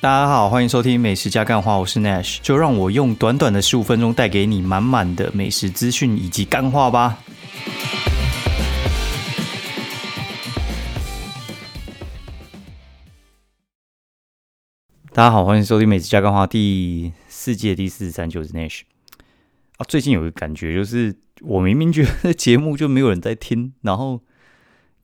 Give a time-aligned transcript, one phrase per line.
[0.00, 7.18] 大家好，欢迎收听美食加干话，我是 Nash，就让我用短短的十五分钟带给你满满的美食资讯以及干话吧。
[15.10, 18.82] 大家好，欢迎收听美食加干话第四季第四十三集，我是 Nash。
[19.78, 24.20] 啊，最近有一个感觉，就是我明明觉得节目就没有人在听，然后。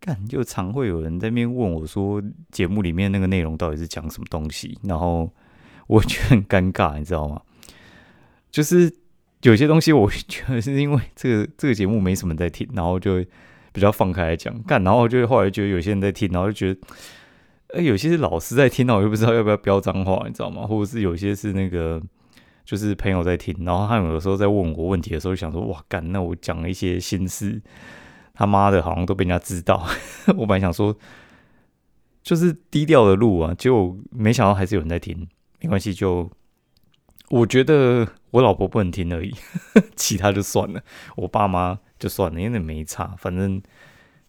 [0.04, 4.78] 干就常会有人在那边问我说，节目里面那个内容到底是讲什么东西？
[4.82, 5.32] 然后
[5.86, 7.40] 我觉得很尴尬，你知道吗？
[8.50, 8.94] 就是
[9.40, 13.24] 有些东西，我觉得是因为这个这个节目没什么在听，然后就
[13.72, 14.84] 比较放开来讲干。
[14.84, 16.80] 然后就后来觉得有些人在听，然后就觉得，
[17.78, 20.66] 哎，有些是老师在听，那我又不知道要不要飙脏话，你知道吗？
[20.66, 21.98] 或者是有些是那个
[22.66, 27.62] 就是朋友在听，然后他们有时候在问我问题的时候，想说哇干，那我讲了一些心事。
[28.34, 29.86] 他妈的，好像都被人家知道。
[30.36, 30.94] 我本来想说，
[32.22, 35.28] 就是低调的录啊，结果没想到还是有人在听。
[35.60, 36.28] 没关系，就
[37.30, 39.32] 我觉得我老婆不能听而已，
[39.94, 40.82] 其他就算了。
[41.16, 43.14] 我爸妈就算了，因为没差。
[43.18, 43.62] 反正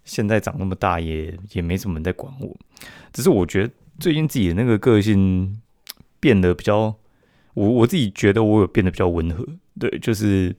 [0.03, 2.55] 现在长那么大，也也没什么人在管我。
[3.11, 5.59] 只是我觉得最近自己的那个个性
[6.19, 6.95] 变得比较，
[7.55, 9.43] 我我自己觉得我有变得比较温和。
[9.79, 10.55] 对，就是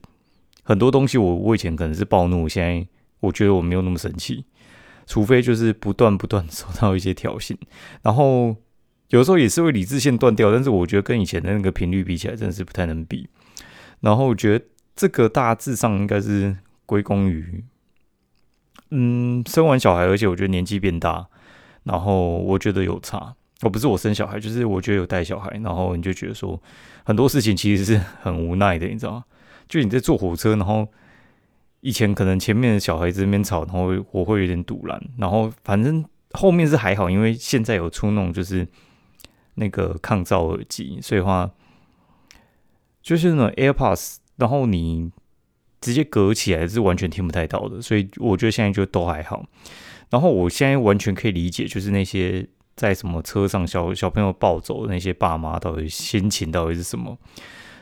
[0.64, 2.88] 很多东西，我我以前可能是暴怒，现在。
[3.20, 4.44] 我觉得我没有那么生气，
[5.06, 7.56] 除非就是不断不断受到一些挑衅，
[8.02, 8.54] 然后
[9.08, 13.28] 有时候也是会理智线断掉，但是我觉得跟以前的那个频率比起来，真的是不太能比。
[14.00, 14.64] 然后我觉得
[14.94, 17.64] 这个大致上应该是归功于，
[18.90, 21.26] 嗯，生完小孩，而且我觉得年纪变大，
[21.84, 23.34] 然后我觉得有差。
[23.62, 26.60] 哦，不是我生小孩，就是我觉得有带小孩，然后你就觉得说
[27.04, 29.24] 很多事情其实是很无奈的，你知道吗？
[29.68, 30.86] 就你在坐火车，然后。
[31.86, 38.66] 以前可能前面的小孩子那边吵，然后我会有点堵拦，然后反正后面是还好，因为现在有出那种就是
[39.54, 41.48] 那个抗噪耳机，所以话
[43.00, 45.12] 就是那种 AirPods，然后你
[45.80, 49.46] 直接隔起来是完全听不太到的，所以我觉得现在就都还好。
[50.10, 52.44] 然后我现在完全可以理解，就是那些
[52.74, 57.16] 在什么车上小小朋友抱走那些爸妈到底心情到底是什么。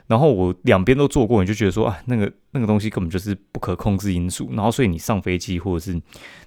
[0.07, 4.51] 然后我两边都做过，你就觉得说啊，那个那个东西根本就是不可控制因素。
[4.53, 6.01] 然后所以你上飞机或者是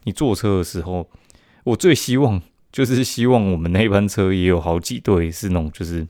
[0.03, 1.09] 你坐车的时候，
[1.63, 2.41] 我最希望
[2.71, 6.07] 就是希望我们那班车也有好几对是那种就是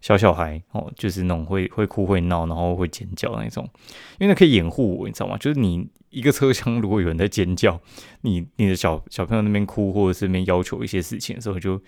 [0.00, 3.68] 小小孩哦，就是那种会会哭会闹，然后会尖叫那种，
[4.18, 5.36] 因为那可以掩护我，你知道吗？
[5.36, 7.78] 就是你一个车厢如果有人在尖叫，
[8.22, 11.82] 你你的小小朋友那边哭或者是那边要求一些事情的时候，就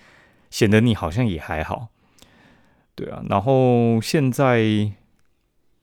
[0.50, 1.88] 显得你好像也还好。
[2.98, 4.60] 对啊，然后现在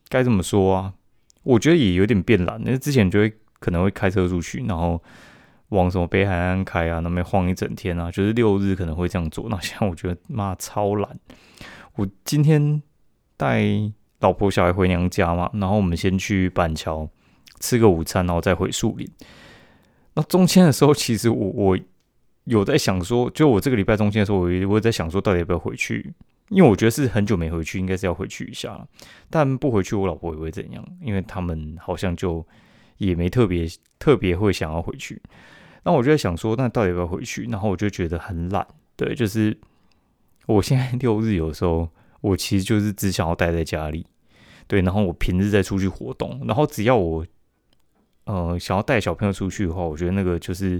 [0.09, 0.93] 该怎么说啊？
[1.43, 2.59] 我觉得也有点变懒。
[2.59, 5.01] 因为之前就会可能会开车出去，然后
[5.69, 9.47] 往什么北海岸开啊，那边晃一整天啊，就是六日可能会这样做。
[9.47, 11.17] 那现在我觉得妈超懒。
[11.95, 12.81] 我今天
[13.37, 13.63] 带
[14.19, 17.09] 老婆小孩回娘家嘛，然后我们先去板桥
[17.61, 19.09] 吃个午餐，然后再回树林。
[20.15, 21.79] 那中间的时候，其实我我
[22.43, 26.13] 有在想说，就我这个礼拜中间的时候，我我在想说，到底要不要回去？
[26.49, 28.87] 因为我觉得是很久没回去，应该是要回去一下。
[29.31, 30.85] 但不回去，我老婆也会怎样？
[31.01, 32.45] 因为他们好像就
[32.97, 33.67] 也没特别
[33.97, 35.19] 特别会想要回去。
[35.83, 37.45] 那我就在想说，那到底要不要回去？
[37.45, 38.65] 然后我就觉得很懒。
[38.95, 39.57] 对，就是
[40.45, 41.89] 我现在 六日有时候，
[42.21, 44.05] 我其实就是只想要待在家里。
[44.67, 46.41] 对，然后我平日再出去活动。
[46.45, 47.25] 然后只要我
[48.25, 50.79] 呃想要带小朋友出去的话，我觉得那个就是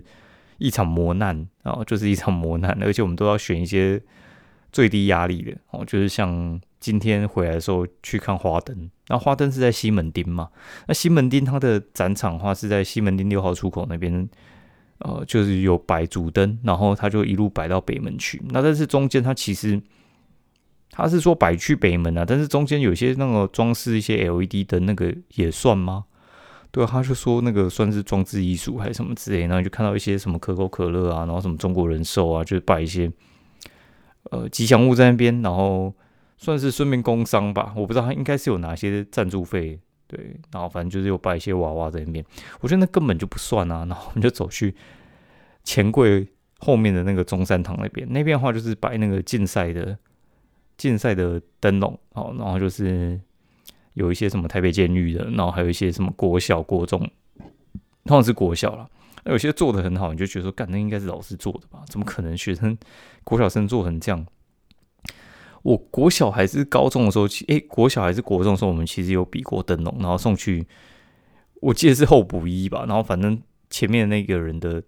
[0.60, 2.78] 一场磨难啊，就是一场磨难。
[2.84, 4.00] 而且我们都要选一些。
[4.76, 10.50] 最低压力的哦，就是像今天回来的时候去看花灯，那花灯是在西门町嘛？
[10.90, 14.28] 那西门町它的展场的话是在西门町六号出口那边，
[14.98, 18.42] 呃，就是有摆主灯，然后它就一路摆到北门去。
[18.50, 19.82] 那但是中间它其实
[20.90, 26.04] 它是说摆去北门啊，但是中间有些那个装饰一些 LED 灯，那个也算吗？
[26.72, 33.10] 对，他就说那个算是装置艺术还是什么之类，然后就看到一些什么可口可乐啊，然后什么中国人寿啊，就摆一些。
[34.32, 35.94] 呃，吉祥物在那边，然后
[36.38, 42.26] 算是顺便工商吧，我不知道他应该是有哪些赞助费，对，然后反正就是有摆一些娃娃在那边，
[42.60, 44.74] 我觉得那根本就不算啊，然后我们就走去
[45.64, 46.28] 钱柜
[46.60, 49.98] 后面的那个中山堂那边，那边的话就是摆那个竞赛的
[50.78, 53.20] 竞赛的灯笼，好，然后就是
[53.94, 57.00] 有一些什么台北监狱的，然后还有一些什么国小、国中，
[58.06, 58.90] 通常是国小了。
[59.26, 61.84] 那有些做的很好，你就觉得说，干那应该是老师做的吧？
[61.90, 62.78] 怎么可能学生
[63.24, 64.26] 国小生做成这样？
[65.64, 70.66] 我国小还是高中的时候，其诶，国小还是国中的时候，我们其实有比过灯笼，然后送去，
[71.60, 72.86] 我记得是候补一吧。
[72.88, 73.42] 然后反正
[73.72, 74.80] 前面那个人的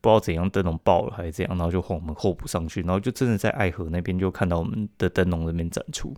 [0.00, 6.12] 不知道怎样灯笼爆了还是怎样，然后就换我们候补上去，然后就真的在爱河那边就看到我们的灯笼那边展出，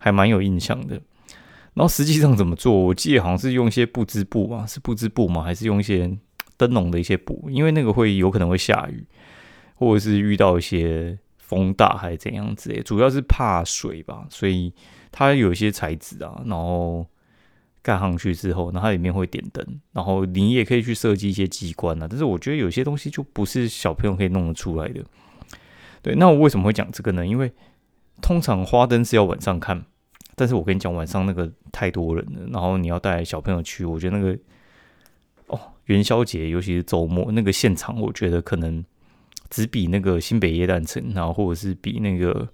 [0.00, 1.00] 还蛮有印象的。
[1.74, 5.40] 然后实际上怎么做，我记得好像是用一些布织布嘛，是布织布吗？
[5.40, 6.18] 还是用一些
[6.56, 7.48] 灯笼的一些布？
[7.50, 9.06] 因为那个会有可能会下雨，
[9.74, 14.72] 或者是遇到一些风大还是怎样子，主要是怕水吧，所以
[15.12, 17.06] 它有一些材质啊，然后。
[17.84, 19.62] 盖上去之后，然后它里面会点灯，
[19.92, 22.06] 然后你也可以去设计一些机关啊。
[22.08, 25.04] 但是我觉得有些东西就不是小朋友可以弄得出来的。
[26.00, 27.26] 对，那我为什么会讲这个呢？
[27.26, 27.52] 因为
[28.22, 29.84] 通常花灯是要晚上看，
[30.34, 34.38] 但是我跟你讲，晚上那个太多人了，然后你要带小朋友去，我觉得那个，
[35.86, 38.84] 元宵节尤其是周末那个现场，我觉得可能
[39.50, 42.48] 只比那个新北夜诞城，然后或者是比那个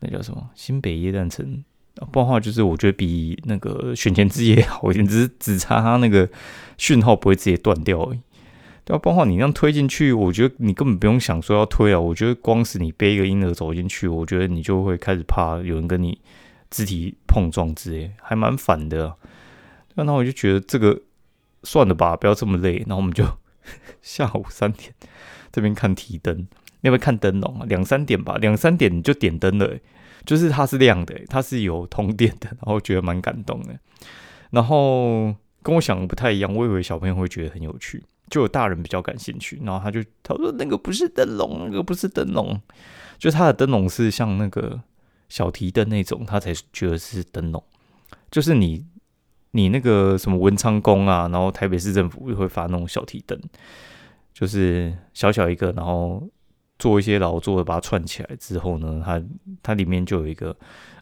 [0.00, 1.64] 那叫什么新北夜诞城。
[2.12, 6.28] 不然的话，就是我觉得比那个选前之夜好一点，只是只差它那个
[6.76, 8.20] 讯号不会直接断掉而已。
[8.86, 11.98] 对啊，不然的话，你那样推进去，我觉得你根本不用想说要推啊。
[11.98, 16.16] 我觉得光是你背一个婴儿走进去，我觉得你就会开始怕有人跟你
[16.70, 19.14] 肢体碰撞之类，还蛮烦的。
[19.96, 20.98] 那我就觉得这个
[21.62, 22.78] 算了吧，不要这么累。
[22.86, 23.24] 然后我们就
[24.02, 24.94] 下午三点
[25.50, 26.46] 这边看提灯，
[26.82, 27.66] 要不要看灯笼？
[27.68, 29.78] 两三点吧，两三点就点灯了。
[30.26, 33.78] 就是它是亮的，它是有通电的，然后觉得蛮感动的。
[34.50, 39.58] 然后跟我想的不太一样，我以为小朋友会觉得很有趣，就有大人比较感兴趣。
[39.64, 42.60] 然后他就他说那个不是灯笼，那个不是灯笼，
[43.16, 44.78] 就他的灯笼是像那个
[45.30, 47.62] 小提灯那种，他才觉得是灯笼。
[48.30, 48.84] 就是你
[49.50, 53.38] 你那个什么文昌宫啊，然后台北市政府会发那种小提灯，
[54.32, 56.28] 就是小小一个，然后。
[56.80, 59.20] 做一些劳作，把它串起来之后呢，它
[59.64, 60.56] 它里面就有一个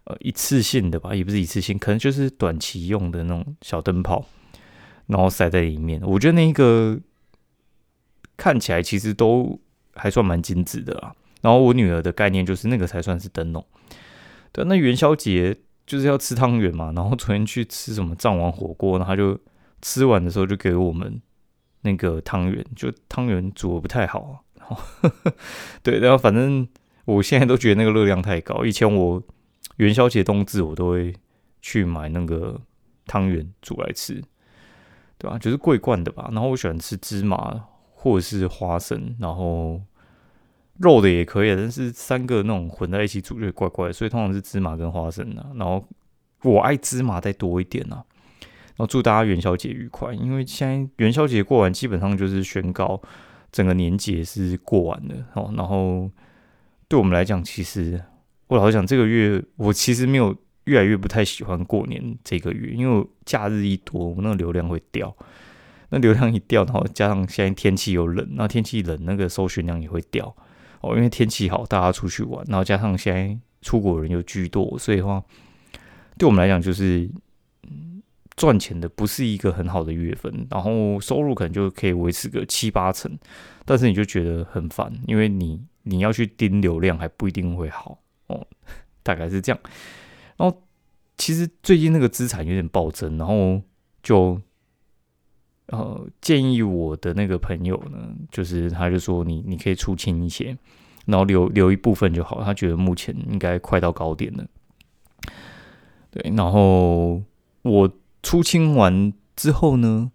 [0.05, 4.25] 呃一次性的吧，也不是一次性，可能就是短期用的那种小灯泡，
[5.07, 6.01] 然后塞在里面。
[6.03, 6.99] 我觉得那个
[8.39, 9.61] 看起来其实都
[9.93, 11.15] 还算蛮精致的啦。
[11.43, 13.63] 然后我女儿的概念就是那个才算是灯笼。
[14.53, 15.55] 对，那元宵节
[15.87, 19.39] 就是要吃汤圆嘛，然后昨天去吃什么藏王火锅，然后就
[19.81, 21.23] 吃完的时候就给我们
[21.83, 24.45] 那个汤圆，就汤圆煮的不太好。
[25.85, 26.67] 对，然后反正
[27.05, 28.65] 我现在都觉得那个热量太高。
[28.65, 29.23] 以前我
[29.77, 31.15] 元宵节冬至我都会
[31.63, 32.61] 去买那个
[33.07, 34.21] 汤圆煮来吃，
[35.19, 35.39] 对吧？
[35.39, 36.29] 就是桂冠的吧。
[36.33, 39.81] 然后我喜欢吃芝麻或者是花生，然后
[40.79, 45.47] 肉的也可以，但是三个那种混在一起煮就怪怪，所以通常是芝麻跟花生啊。
[45.55, 45.85] 然后
[46.43, 48.05] 我爱芝麻再多一点啊。
[48.77, 53.01] 然后祝大家元宵节愉快，因为现在元宵节过完，基本上就是宣告。
[53.53, 56.11] 整个年节是过完了哦，然后
[56.89, 57.99] 对我们来讲，其实
[58.49, 65.17] 我老实讲，这个月我其实没有越来越不太喜欢过年这个月，因为假日一多，我那个流量会掉。
[65.89, 70.37] 那流量一掉，然后加上现在天气又冷，那天气冷，那个搜寻量也会掉
[70.87, 70.97] 哦。
[70.97, 75.23] 因为天气好，大家出去玩，然后加上现在出国人又居多，所以的话，
[76.17, 77.11] 对我们来讲就是。
[78.37, 83.11] 赚钱的不是一个很好的月份，然后收入可能就可以维持个七八成，
[83.65, 88.47] 但是你就觉得很烦，因为你你要去盯流量还不一定会好哦，
[89.03, 89.59] 大概是这样。
[90.37, 90.63] 然后
[91.17, 93.59] 其实最近那个资产有点暴增，然后
[94.03, 94.39] 就
[95.69, 100.57] 呃建议我的那个朋友呢，就是他就说你你可以出清一些，
[101.07, 104.45] 然后留留一部分就好，他觉得目前应该快到高点了。
[106.11, 107.23] 对，然后
[107.63, 107.91] 我。
[108.23, 110.11] 出清完之后呢，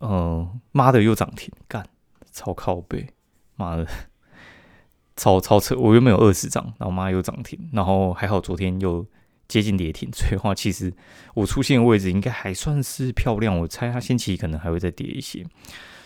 [0.00, 1.86] 呃，妈的又涨停，干
[2.32, 3.06] 超靠背，
[3.54, 3.86] 妈的
[5.14, 9.06] 超超车，我又没有二十张，然后妈又涨停，然后还好昨天又
[9.48, 10.92] 接近跌停， 所以话其实
[11.34, 15.44] 我出现的位置应该还算是漂亮，我猜它星期可能还会再跌一些，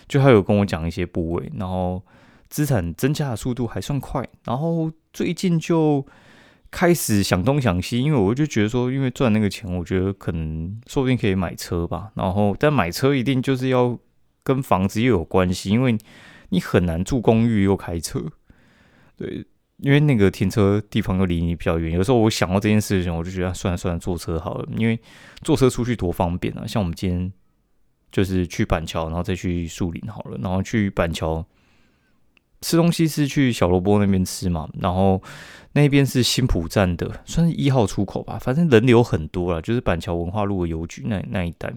[0.08, 2.02] 就他有跟我讲一些部位，然后
[2.48, 6.06] 资产增加的速度还算快，然后最近就。
[6.74, 12.10] 开始想东想西，因为我就觉得说，因为赚那个钱，我觉得可能说不定可以买车吧。
[12.14, 13.98] 然后，但买车一定就是要
[14.42, 15.94] 跟房子又有关系，因为
[16.48, 18.24] 你很难住公寓又开车。
[19.18, 19.44] 对，
[19.82, 21.92] 因为那个停车地方又离你比较远。
[21.92, 24.98] 有时候我想到这件事情，我就觉得算了算了，坐车好了，因为
[25.42, 26.66] 坐车出去多方便啊。
[26.66, 27.32] 像我们今天
[28.10, 31.44] 就是去板桥，然后再去树林好了，然后去板桥。
[32.64, 35.20] 吃东西是去小萝卜那边吃嘛，然后
[35.72, 38.38] 那边是新浦站的，算是一号出口吧。
[38.38, 41.74] 反正人流很多了，就是板桥文化路的邮局那那一带，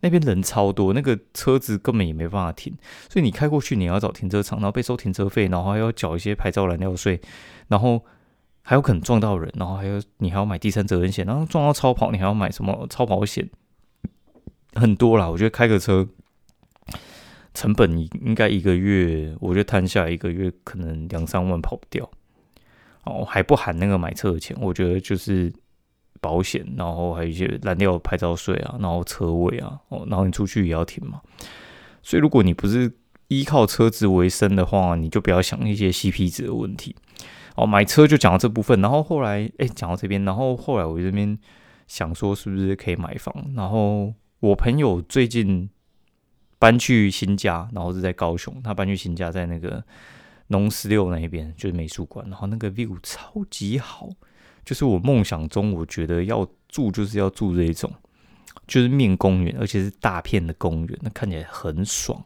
[0.00, 2.76] 那边人超多，那个车子根本也没办法停，
[3.08, 7.20] 所以你开过去你要找停车场，然后被收停车费，然后还要缴一些牌照燃料税，
[7.68, 8.04] 然后
[8.62, 13.48] 还有可能撞到人，然后还有你还要买第三责任险，然后撞到超跑你还要买什么超跑险，
[14.74, 15.28] 很多啦。
[15.28, 16.08] 我觉得开个车。
[17.52, 22.08] 成本应该一个月，我觉得摊下来一个月可能两三万跑不掉。
[23.02, 25.52] 哦，还不含那个买车的钱，我觉得就是
[26.20, 31.20] 保险，然后还有一些燃料、牌照税啊，然后车位啊，哦，然后你出去也要停嘛。
[32.02, 32.92] 所以如果你不是
[33.28, 36.94] 依靠车子为生的话，你就不要想一些 CP 值的问题。
[37.56, 41.38] 哦，买车就讲到这部分，然后后来哎讲到这边，然后后来我这边
[41.86, 45.68] 想说是不是可以买房，然后我朋友最近
[46.58, 49.82] 搬去新家，然后是在高雄，他搬去新家在那个。
[50.52, 54.08] 农十六那一边就是美术馆，然后那个 view 超级好，
[54.64, 57.92] 就是我梦想中我觉得要住就是要住这一种，
[58.66, 62.24] 就是面公园，而且是大片的公园，那看起来很爽。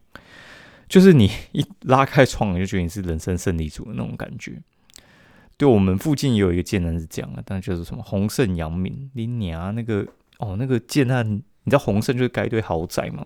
[0.88, 4.60] 就是你一拉开窗，你就觉得你是人生胜利组的那种感觉。
[5.56, 10.06] 对我们附近也有一个建案是这样的，但就是什么宏盛阳明、林娘那个
[10.38, 13.24] 哦，那个建案，你知道宏盛就是盖一堆豪宅嘛？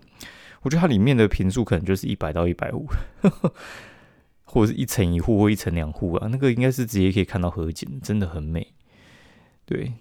[0.62, 2.86] 我觉得它里面的平数可能就是一百到一百五。
[4.50, 8.66] 或者是一层一户或一层两户啊，那个应该是直接可以看到河景，真的很美。
[9.68, 9.92] 对，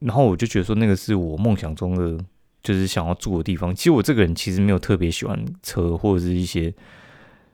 [0.00, 2.24] 然后我就觉得说，那个是我梦想中的，
[2.60, 3.72] 就是想要住的地方。
[3.72, 6.74] 其实我这个人其实没有特别喜欢车或者是一些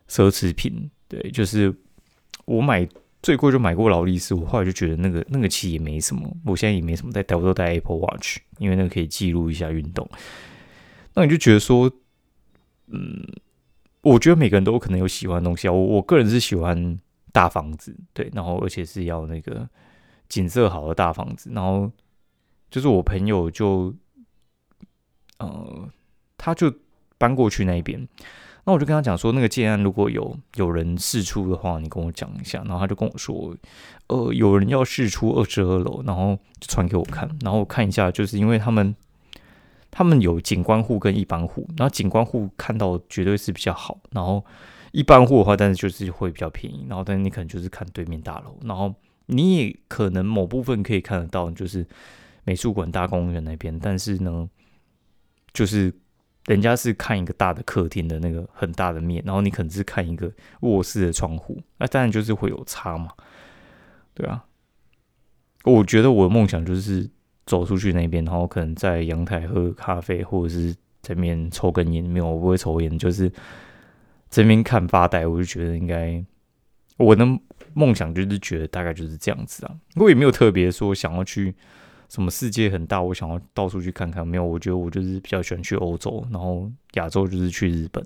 [0.08, 0.90] 奢侈品。
[1.06, 1.70] 对，就是
[2.46, 2.88] 我买
[3.22, 6.34] 最贵就买过劳力士，我后来就觉得那个那个其实也没什么。
[6.46, 10.08] 我现在也没什么在，戴我都戴 Apple Watch，因为那个可以记录一下运动。
[11.12, 11.92] 那你就觉得说，
[12.86, 13.26] 嗯。
[14.02, 15.72] 我觉得每个人都有可能有喜欢的东西啊。
[15.72, 16.96] 我我个人是喜欢
[17.32, 19.68] 大房子，对，然后而且是要那个
[20.28, 21.50] 景色好的大房子。
[21.52, 21.90] 然后
[22.70, 23.94] 就是我朋友就，
[25.38, 25.88] 呃，
[26.36, 26.72] 他就
[27.18, 28.08] 搬过去那边。
[28.64, 32.58] 那我就跟他讲说，那个建案如果有有人试出的话，你跟我讲一下。
[32.64, 33.56] 然后他就跟我说，
[34.08, 38.94] 呃，有人要试出二十二楼，然后就传给我看，然后看一下，就是因为他们。
[39.88, 44.44] 他们有景观户跟一般户，然后景观户看到绝对是比较好，然后
[44.92, 48.94] 一般户的话，但是就是会比较便宜，然后但是你可能就是看对面大楼，然后
[49.26, 51.86] 你也可能某部分可以看得到，就是
[52.44, 54.48] 美术馆大公园那边，但是呢，
[55.52, 55.92] 就是
[56.46, 63.10] 人家是看一个大的客厅的那个很大的面，然后你可能是看一个卧室的窗户，那当然就是会有差嘛，
[64.14, 64.44] 对啊，
[65.64, 67.10] 我觉得我的梦想就是。
[67.48, 72.02] 走出去那边，然后可能在阳台喝咖啡，或者是这边抽根烟。
[72.02, 73.30] 没有，我不会抽烟，就是
[74.28, 75.24] 这边看发呆。
[75.24, 76.24] 我就觉得应该，
[76.96, 77.26] 我的
[77.74, 79.74] 梦想就是觉得大概就是这样子啊。
[79.96, 81.54] 我也没有特别说想要去
[82.08, 84.26] 什么世界很大，我想要到处去看看。
[84.26, 88.04] 没有，我觉得我就是比较喜欢去欧洲，然后亚洲就是去日本。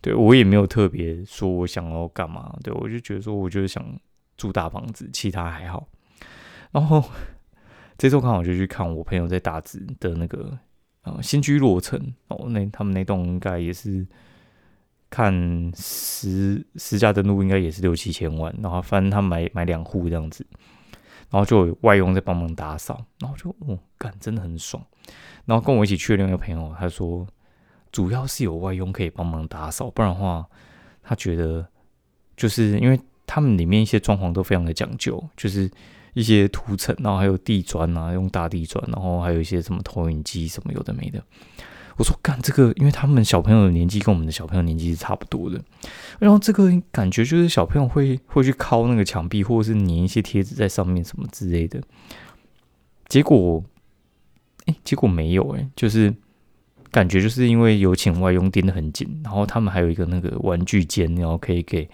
[0.00, 2.54] 对我也没有特别说我想要干嘛。
[2.62, 3.84] 对我就觉得说，我就是想
[4.36, 5.88] 住大房子，其他还好。
[6.72, 7.02] 然后。
[7.96, 10.58] 这周刚好就去看我朋友在大直的那个
[11.02, 11.96] 呃新居落成
[12.26, 14.04] 哦，那他们那栋应该也是
[15.14, 20.44] 看十十家登录应该也是六七千万，然后反正他买买两户这样子，
[21.30, 24.84] 然后就有外佣在帮忙打扫，然后就哦，感真的很爽。
[25.44, 27.24] 然后跟我一起去的另一个朋友他说，
[27.92, 30.44] 主要是有外佣可以帮忙打扫，不然的话
[31.02, 31.64] 他觉得
[32.36, 35.70] 就是因为他们里面一些装潢都非常的讲究，就是。
[36.14, 41.20] 一些涂层，然后还有地砖啊，用大地砖，然后还有一些什么投影机什么有的没的。
[41.96, 45.60] 我说干这个，因为他们小朋友的年纪跟我们的小朋友年纪是差不多的，
[46.18, 51.80] 然后这个感觉就是小朋友会会去敲那个墙壁，或者是粘一些贴纸在上面什么之类的。
[53.08, 53.62] 结果，
[54.66, 56.12] 哎，结果没有哎，就是
[56.90, 61.88] 感觉就是因为有请外佣盯得很紧，然后他们还有一个那个玩具间，然后可以给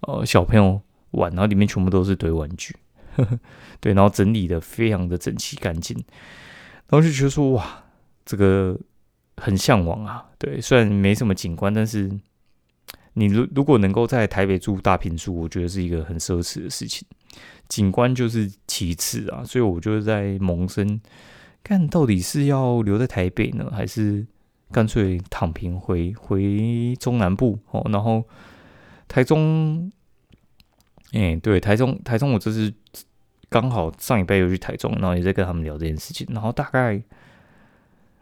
[0.00, 0.80] 呃小朋友
[1.12, 2.74] 玩，然后里面全部都是堆玩具。
[3.14, 3.38] 呵 呵
[3.80, 5.96] 对，然后整理的非常的整齐干净，
[6.88, 7.84] 然后就觉得说哇，
[8.24, 8.78] 这个
[9.36, 10.26] 很向往啊。
[10.38, 12.10] 对，虽然没什么景观，但是
[13.14, 17.06] 你如如果能够在台北住大平墅，我觉得是一个很奢侈的事情。
[17.68, 21.00] 景观就是其次啊，所以我就在萌生，
[21.62, 24.26] 看到底是要留在台北呢，还是
[24.70, 27.86] 干脆躺平回回中南部哦？
[27.90, 28.24] 然后
[29.08, 29.90] 台中。
[31.12, 32.70] 哎，对，台中，台中，我这是
[33.48, 36.26] 刚好上一辈又去台中，然后也在跟他们聊这件事情。
[36.32, 37.00] 然后大概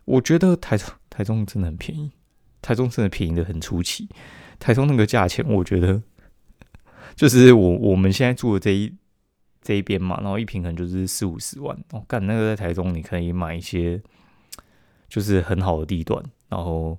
[0.04, 2.10] 我觉得台中，台中真的很便宜，
[2.60, 4.08] 台中真的便宜的很出奇。
[4.58, 6.02] 台中那个价钱，我觉得
[7.14, 8.92] 就是我我们现在住的这一
[9.62, 11.76] 这一边嘛，然后一平可能就是四五十万。
[11.92, 14.02] 哦，干那个在台中你可以买一些
[15.08, 16.98] 就是很好的地段，然后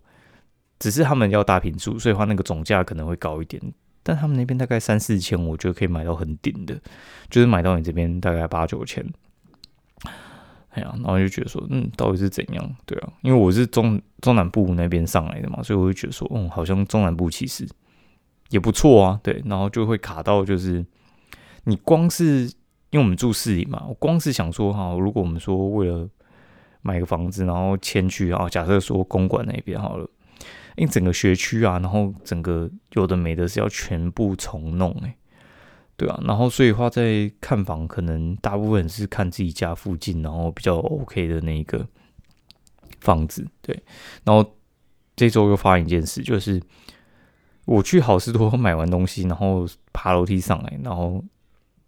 [0.79, 3.61] 只是他们要大平数，所以话那个总价可能会高一点。
[4.01, 6.79] 但他们那边大概三四千，我觉得可以买到很顶的，
[7.29, 9.03] 就是买到你这边大概八九千。
[10.75, 12.75] 哎呀，然后就觉得说，嗯，到底是怎样？
[12.85, 17.65] 对啊，因为我是中中南部那边上来的嘛，所以我就觉得说，嗯，好像中南部其实
[18.49, 20.85] 也不错啊，对，然后就会卡到就是
[21.63, 22.43] 你光是
[22.89, 26.07] 因为我们住市里嘛，我光是想说哈，如果我们说为了
[26.81, 30.05] 买个房子，然后迁去啊，假设说公馆那边好了，
[30.75, 35.15] 因为整个学区啊，然后整个有的没的是要全部重弄哎。
[35.97, 41.87] 对啊，然后所以话在看房，可能大部分是看自己家附近，然后比较 OK 的那一个
[42.99, 43.47] 房子。
[43.61, 43.81] 对，
[44.25, 44.55] 然后
[45.15, 46.61] 这周又发生一件事，就是
[47.63, 51.23] 我去好事多 买完东西，然后爬楼梯上来，然后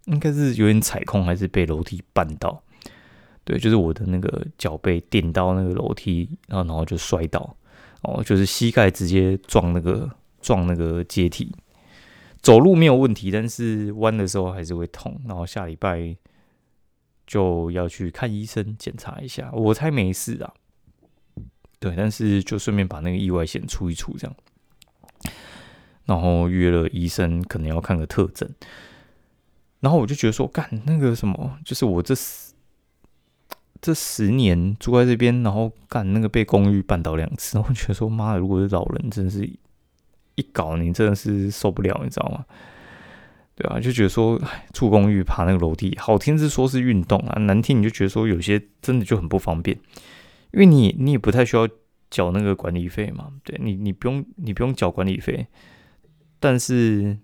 [0.06, 2.62] 应该是有点踩空，还是被楼梯绊到。
[3.44, 7.54] 对，就是我的那个脚被顶到那个楼梯，然后然后就摔倒，
[8.02, 10.10] 哦，就是膝盖直接撞那个
[10.40, 11.54] 撞那个阶梯。
[12.40, 15.20] 走路没有问题，但是弯的时候还是会痛。
[15.26, 16.16] 然后下礼拜
[17.26, 20.54] 就要去看医生检查一下，我猜没事啊。
[21.80, 24.36] 对，但是就顺便把那个意外险出一出，这样。
[26.06, 28.52] 然后约了医生，可能要看个特诊。
[29.80, 32.52] 然后我就觉得说，干那个什么，就是我这十
[33.80, 39.48] 这十年住在这边，然后干那个被公寓绊倒两次，然后觉得说，妈的，如果是老人，真是。
[40.38, 42.44] 一搞你真的是受不了，你知道吗？
[43.56, 44.40] 对啊，就觉得说
[44.72, 49.76] 住公寓爬那个楼梯，好听是说是运动啊，难听你就觉得说有些真的就很不方便，
[50.52, 51.68] 因为你你也不太需要
[52.08, 55.44] 缴那个管理费嘛，对你你不用你不用缴管理费，
[56.38, 57.18] 但是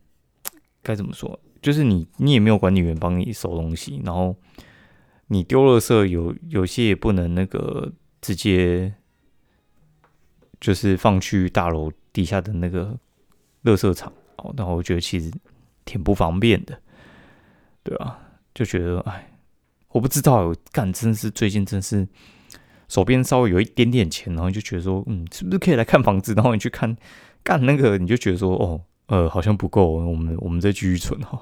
[0.82, 4.34] 该怎么说，就是你你也没有管理员帮你收东西，然后
[5.28, 8.92] 你丢垃圾有有些也不能那个直接
[10.58, 12.98] 就是放去大楼底下的那个。
[13.64, 15.30] 乐色场哦，那我觉得其实
[15.84, 16.78] 挺不方便的，
[17.82, 18.18] 对啊，
[18.54, 19.30] 就觉得哎，
[19.88, 22.06] 我不知道，干真是最近真是
[22.88, 26.32] 手边稍微有一点点钱，然后就觉得说，嗯，是不是可以来看房子？
[26.34, 26.96] 然后你去看
[27.42, 31.40] 干那个，你就觉得说，哦，呃，好像不够，我们我们再继续存哈。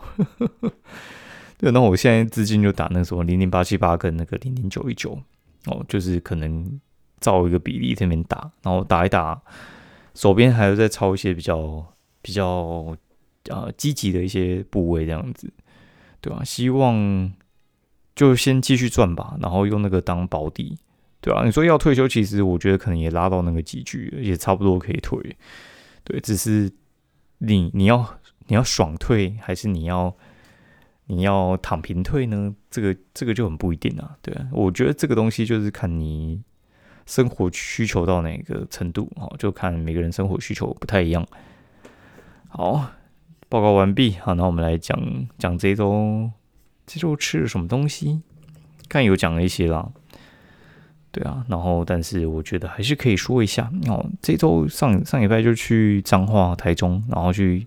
[1.58, 5.18] 对，那我现在资金就打那什么零零八七八跟那个零零九一九
[5.66, 6.80] 哦，就是可能
[7.20, 9.40] 照一个比例这边打，然后打一打，
[10.14, 11.84] 手边还要再抄一些比较。
[12.22, 12.96] 比较
[13.48, 15.52] 呃积极的一些部位这样子，
[16.20, 16.42] 对吧？
[16.44, 17.32] 希望
[18.14, 20.78] 就先继续赚吧，然后用那个当保底，
[21.20, 21.44] 对吧？
[21.44, 25.36] 你说要退休，其实我觉得可能也拉到那个几句，也差不多可以退。
[26.04, 26.70] 对，只是
[27.38, 30.14] 你你要你要爽退，还是你要
[31.06, 32.54] 你要躺平退呢？
[32.70, 34.16] 这个这个就很不一定啊。
[34.22, 36.40] 对，我觉得这个东西就是看你
[37.06, 41.26] 生活需求到哪个程度哦，就看每个人生活需求不太一样。
[42.54, 42.92] 好，
[43.48, 44.14] 报告完毕。
[44.20, 44.94] 好，那我们来讲
[45.38, 46.30] 讲这周
[46.86, 48.20] 这周吃了什么东西。
[48.90, 49.90] 看有讲了一些啦，
[51.10, 51.46] 对啊。
[51.48, 53.72] 然后，但是我觉得还是可以说一下。
[53.88, 57.66] 哦，这周上上礼拜就去彰化、台中，然后去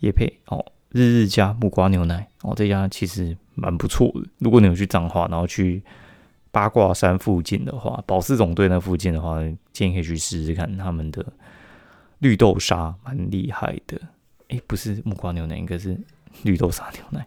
[0.00, 4.28] 夜配哦，日日家木瓜牛奶哦，这家其实蛮不错的。
[4.40, 5.80] 如果你有去彰化，然后去
[6.50, 9.38] 八卦山附近的话，保四总队那附近的话，
[9.72, 11.24] 建议可以去试试看他们的
[12.18, 14.00] 绿豆沙，蛮厉害的。
[14.48, 15.98] 哎，不是木瓜牛奶，应该是
[16.42, 17.26] 绿豆沙牛奶。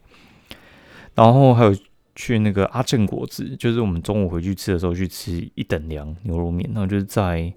[1.16, 1.76] 然后还有
[2.16, 7.54] 去那个阿正果子，就是我们中午回去吃的时候去吃一等凉牛肉面，然后就是在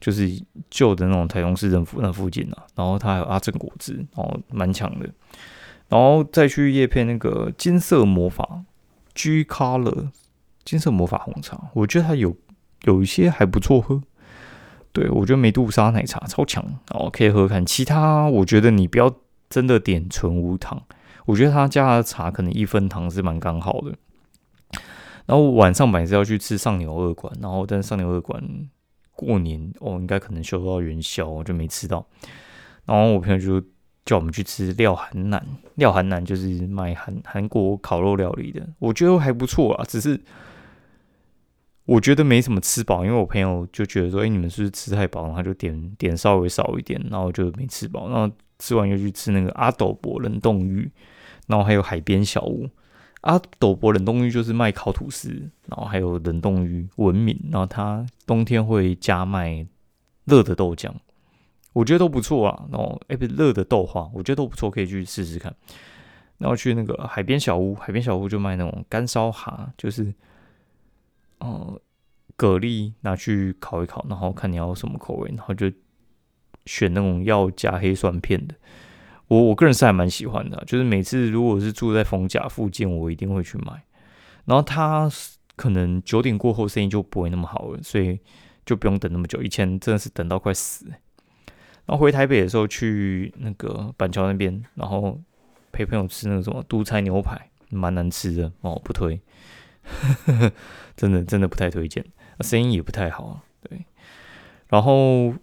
[0.00, 0.30] 就是
[0.70, 2.64] 旧的那种台中市政府那附近啊。
[2.74, 5.08] 然后它还有阿正果子，哦，蛮强的。
[5.88, 8.64] 然后再去叶片那个金色魔法
[9.14, 10.08] G Color
[10.64, 12.34] 金色魔法红茶，我觉得它有
[12.84, 14.02] 有一些还不错喝。
[14.94, 17.66] 对，我觉得美杜莎奶茶超强哦，可以喝看。
[17.66, 19.12] 其他我觉得你不要
[19.50, 20.80] 真的点纯无糖，
[21.26, 23.92] 我觉得他家的茶可能一分糖是蛮刚好的。
[25.26, 28.40] 然后晚上本来是要去吃上牛二馆，然后但上牛二馆
[29.16, 32.06] 过年哦，应该可能休到元宵，我就没吃到。
[32.84, 33.60] 然后我朋友就
[34.04, 40.20] 叫我们去吃廖韩南，廖韩南就是卖韩韩国烤肉料理的，我觉得还不错啊，只是。
[41.86, 48.08] 我觉得没什么吃饱，因为我朋友就觉得说：“哎，你们是不是吃太饱？”然后就点点稍微少一点，然后就没吃饱。
[48.08, 50.90] 然后吃完又去吃那个阿斗博冷冻鱼，
[51.46, 52.66] 然后还有海边小屋。
[53.20, 55.28] 阿斗博冷冻鱼就是卖烤吐司，
[55.66, 57.38] 然后还有冷冻鱼闻名。
[57.50, 59.66] 然后他冬天会加卖
[60.24, 60.90] 热的豆浆，
[61.74, 62.64] 我觉得都不错啊。
[62.72, 65.54] 然后哎，不热的豆花，我觉得都不错，可以去试试看。
[66.38, 70.14] 然后去那个海边小屋，海边小屋就卖那种干烧蛤，就是。
[71.44, 71.80] 哦，
[72.36, 75.70] 蛤蜊拿去烤一烤，然后看你要什么口味，然后就
[76.64, 78.54] 选那种要加黑蒜片的。
[79.28, 83.84] 我我个人是还蛮喜欢的，就是每次如果是住在逢甲附近，我一定会去买。
[84.46, 85.10] 然后它
[85.56, 88.18] 可能九点过后生意就不会那么好了，所以
[88.64, 89.42] 就不用等那么久。
[89.42, 90.86] 以前真的是等到快死。
[91.86, 95.20] 然后回台北的时候去那个板桥那边，然后
[95.72, 99.20] 陪朋友吃那个什么都菜牛排，蛮难吃的哦，不推，
[99.84, 100.52] 呵 呵
[100.96, 102.04] 真的真的不太推荐，
[102.40, 103.84] 生意也不太好，对。
[104.68, 105.34] 然后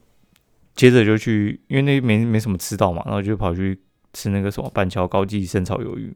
[0.76, 3.80] 接着就去，因为那没没什么吃到嘛，然后就跑去
[4.14, 6.16] 吃那个什么板桥高记生炒鱿鱼。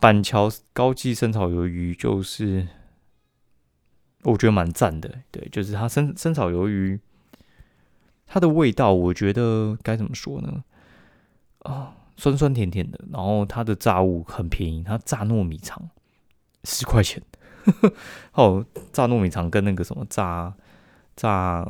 [0.00, 2.68] 板桥高记生炒鱿鱼就是
[4.22, 7.00] 我觉得蛮赞的，对，就是它生生炒鱿鱼。
[8.26, 10.62] 它的味道，我觉得该怎么说呢？
[11.60, 15.88] 啊，酸酸甜甜的，然后它的炸物很便宜，它炸糯米肠
[16.64, 17.22] 十块钱，
[18.34, 20.54] 哦，炸糯米肠跟那个什么炸
[21.16, 21.66] 炸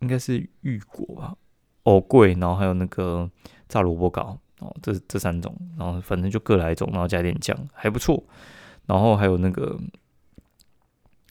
[0.00, 1.34] 应该是玉果吧，
[1.84, 3.30] 哦贵，然后还有那个
[3.68, 8.22] 炸萝卜糕，哦，这这三种，然后反正就各来一种，然后加点酱，还不错。
[8.86, 9.80] 然后还有那个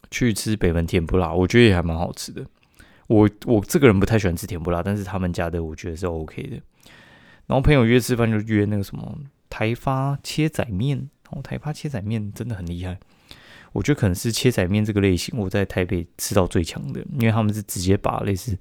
[0.10, 2.44] 去吃北门甜不辣，我觉得也还蛮好吃的。
[3.08, 6.60] 我我这个人不太喜欢吃甜不辣，但是他们家的我觉得是 OK 的。
[7.46, 9.18] 然后朋友约吃饭就约那个什么
[9.50, 11.10] 台发切仔面，
[11.42, 13.00] 台发切仔面真的很厉害。
[13.72, 18.58] 我觉得可能是切仔面这个类型，我在台北吃到最强的，因为他们是直接把类似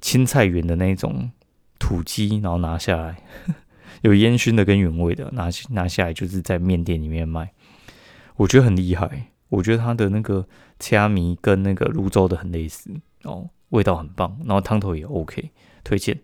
[0.00, 1.30] 青菜园的那种
[1.78, 3.22] 土鸡，然后拿下来，
[4.02, 7.52] 有烟熏的跟原味的，拿拿下来就是在面店里面卖，
[8.36, 9.28] 我觉得很厉害。
[9.48, 10.48] 我觉得它的那个
[10.80, 12.90] 虾米跟那个泸州的很类似
[13.22, 13.50] 哦。
[13.68, 15.50] 味道很棒，然后汤头也 OK，
[15.82, 16.18] 推荐。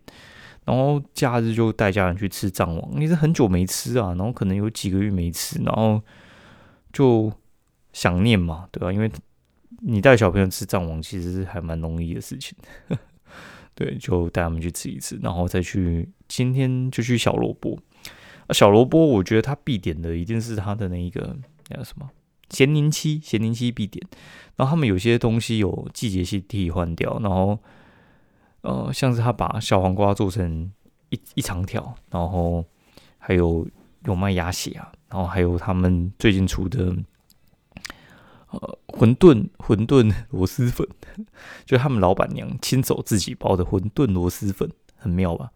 [0.69, 5.99] 然后假日就带家人去吃藏王，你是很久没吃啊，然后可能有几个月没吃，然后
[6.93, 7.33] 就
[7.95, 8.93] 想念嘛，对吧？
[8.93, 9.11] 因为
[9.81, 12.55] 你带小朋友吃藏王，其实还蛮容易的事情。
[13.75, 17.79] 对，就带他们去吃一次，然后再去今天就去小萝卜。
[18.47, 21.35] 啊，小萝卜，我觉得他必点的一定是他的那一个
[21.71, 22.11] 叫什么？
[22.51, 24.07] 咸宁七，咸宁七必点。
[24.57, 27.59] 然后他们有些东西有季节性替换掉，然后
[28.69, 30.71] 呃，像是他把小黄瓜做成
[31.09, 32.63] 一一长条，然后
[33.17, 33.67] 还有
[34.05, 36.95] 有卖鸭血啊，然后还有他们最近出的
[38.51, 40.87] 呃馄饨馄饨 螺蛳粉，
[41.65, 45.51] 就他们老板娘亲手自己包的馄饨螺蛳粉，很妙吧？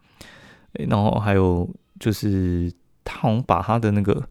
[0.71, 2.73] 然后还有就是
[3.03, 4.27] 他好像把他的那个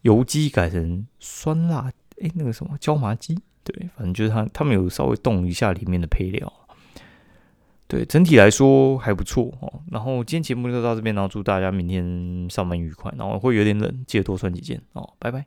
[0.00, 1.92] 油鸡改成酸辣。
[2.22, 6.50] 哎，那个什么椒麻鸡，对，反正就是他他们有稍微动一下里面的配料，
[7.92, 9.70] 对，整体来说还不错哦。
[9.90, 15.44] 然后今天节目就到这边，然后祝大家明天上班愉快，然后会有点冷，记得多穿几件哦，拜拜。